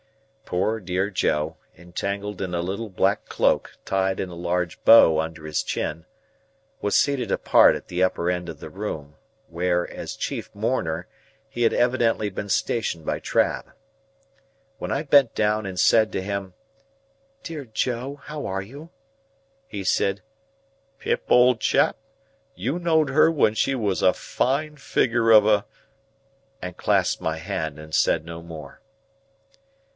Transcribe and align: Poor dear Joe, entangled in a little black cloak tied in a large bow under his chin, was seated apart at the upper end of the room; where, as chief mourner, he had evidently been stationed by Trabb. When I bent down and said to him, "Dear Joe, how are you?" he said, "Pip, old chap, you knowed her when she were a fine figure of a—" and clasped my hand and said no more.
Poor 0.45 0.79
dear 0.81 1.09
Joe, 1.11 1.57
entangled 1.77 2.41
in 2.41 2.53
a 2.55 2.59
little 2.61 2.89
black 2.89 3.27
cloak 3.27 3.77
tied 3.85 4.19
in 4.19 4.27
a 4.29 4.35
large 4.35 4.83
bow 4.83 5.19
under 5.19 5.45
his 5.45 5.63
chin, 5.63 6.05
was 6.81 6.95
seated 6.97 7.31
apart 7.31 7.75
at 7.75 7.87
the 7.87 8.03
upper 8.03 8.29
end 8.29 8.49
of 8.49 8.59
the 8.59 8.69
room; 8.69 9.15
where, 9.47 9.89
as 9.89 10.15
chief 10.17 10.49
mourner, 10.55 11.07
he 11.47 11.61
had 11.61 11.71
evidently 11.71 12.29
been 12.29 12.49
stationed 12.49 13.05
by 13.05 13.19
Trabb. 13.19 13.71
When 14.79 14.91
I 14.91 15.03
bent 15.03 15.35
down 15.35 15.65
and 15.65 15.79
said 15.79 16.11
to 16.13 16.21
him, 16.21 16.53
"Dear 17.43 17.63
Joe, 17.63 18.15
how 18.25 18.45
are 18.47 18.61
you?" 18.63 18.89
he 19.67 19.83
said, 19.85 20.21
"Pip, 20.97 21.23
old 21.29 21.61
chap, 21.61 21.95
you 22.55 22.77
knowed 22.77 23.09
her 23.11 23.31
when 23.31 23.53
she 23.53 23.75
were 23.75 23.95
a 24.01 24.11
fine 24.13 24.75
figure 24.77 25.29
of 25.31 25.45
a—" 25.45 25.65
and 26.61 26.75
clasped 26.75 27.21
my 27.21 27.37
hand 27.37 27.77
and 27.79 27.95
said 27.95 28.25
no 28.25 28.41
more. 28.41 28.81